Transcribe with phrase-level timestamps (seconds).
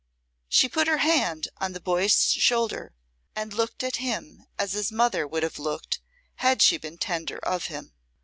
[0.49, 2.95] She put her hand on the boy's shoulder
[3.35, 6.01] and looked at him as his mother would have looked
[6.37, 7.93] had she been tender of him.